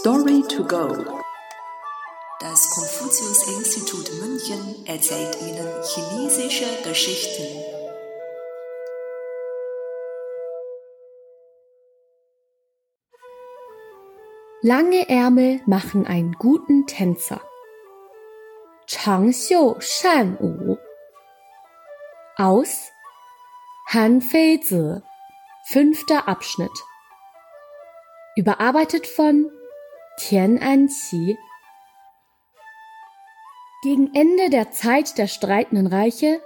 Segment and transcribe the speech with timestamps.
[0.00, 0.88] Story to go.
[2.40, 7.46] Das Konfuzius-Institut München erzählt Ihnen chinesische Geschichten.
[14.62, 17.40] Lange Ärmel machen einen guten Tänzer.
[18.88, 20.76] Changxiu Shan Wu.
[22.36, 22.90] Aus
[23.90, 25.00] Han Feizi.
[25.68, 26.82] Fünfter Abschnitt.
[28.34, 29.52] Überarbeitet von
[30.16, 31.36] Tian Anqi.
[33.82, 36.40] Gegen Ende der Zeit der streitenden Reiche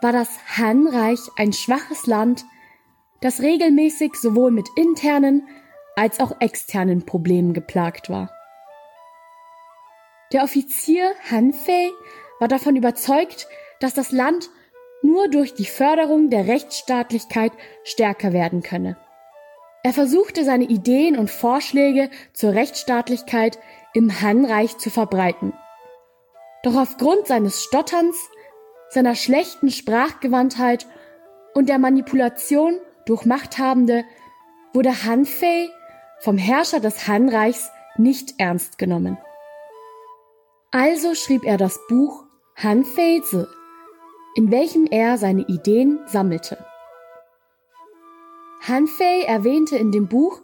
[0.00, 2.44] war das Han-Reich ein schwaches Land,
[3.20, 5.48] das regelmäßig sowohl mit internen
[5.96, 8.30] als auch externen Problemen geplagt war.
[10.32, 11.90] Der Offizier Han Fei
[12.38, 13.48] war davon überzeugt,
[13.80, 14.50] dass das Land
[15.02, 18.96] nur durch die Förderung der Rechtsstaatlichkeit stärker werden könne.
[19.82, 23.58] Er versuchte seine Ideen und Vorschläge zur Rechtsstaatlichkeit
[23.94, 25.54] im Han-Reich zu verbreiten.
[26.62, 28.16] Doch aufgrund seines Stotterns,
[28.90, 30.86] seiner schlechten Sprachgewandtheit
[31.54, 34.04] und der Manipulation durch Machthabende
[34.74, 35.70] wurde Han Fei
[36.20, 39.16] vom Herrscher des Han-Reichs nicht ernst genommen.
[40.70, 42.24] Also schrieb er das Buch
[42.56, 43.44] Han Feizi,
[44.36, 46.58] in welchem er seine Ideen sammelte.
[48.66, 50.40] Han Fei erwähnte in dem Buch,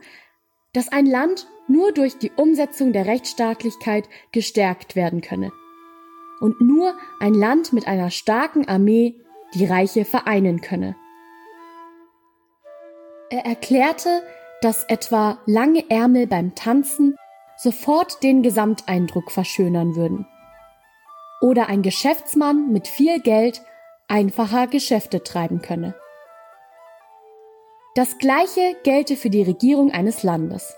[0.72, 5.52] dass ein Land nur durch die Umsetzung der Rechtsstaatlichkeit gestärkt werden könne.
[6.40, 9.14] Und nur ein Land mit einer starken Armee
[9.54, 10.96] die Reiche vereinen könne.
[13.30, 14.22] Er erklärte,
[14.60, 17.16] dass etwa lange Ärmel beim Tanzen
[17.56, 20.26] sofort den Gesamteindruck verschönern würden.
[21.40, 23.62] Oder ein Geschäftsmann mit viel Geld
[24.08, 25.94] einfacher Geschäfte treiben könne.
[27.96, 30.76] Das Gleiche gelte für die Regierung eines Landes.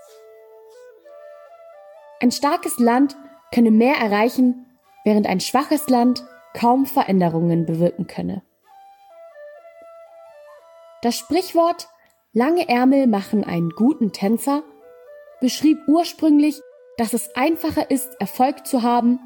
[2.21, 3.17] Ein starkes Land
[3.53, 4.65] könne mehr erreichen,
[5.03, 8.41] während ein schwaches Land kaum Veränderungen bewirken könne.
[11.01, 11.89] Das Sprichwort
[12.31, 14.63] Lange Ärmel machen einen guten Tänzer
[15.41, 16.61] beschrieb ursprünglich,
[16.97, 19.19] dass es einfacher ist, Erfolg zu haben,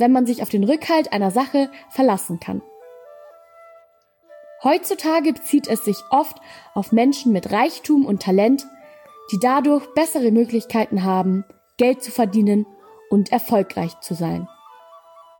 [0.00, 2.62] wenn man sich auf den Rückhalt einer Sache verlassen kann.
[4.64, 6.36] Heutzutage bezieht es sich oft
[6.74, 8.66] auf Menschen mit Reichtum und Talent,
[9.30, 11.44] die dadurch bessere Möglichkeiten haben,
[11.76, 12.66] Geld zu verdienen
[13.10, 14.48] und erfolgreich zu sein.